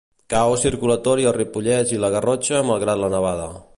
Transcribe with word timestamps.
Caos 0.33 0.63
circulatori 0.67 1.27
al 1.31 1.35
Ripollès 1.37 1.93
i 1.93 1.99
la 2.05 2.11
Garrotxa 2.17 2.63
malgrat 2.71 3.03
la 3.05 3.13
nevada. 3.17 3.51